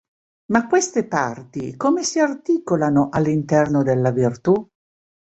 Ma 0.47 0.65
queste 0.65 1.05
parti 1.07 1.75
come 1.77 2.01
si 2.01 2.17
articolano 2.19 3.09
all'interno 3.11 3.83
della 3.83 4.09
virtù? 4.09 4.67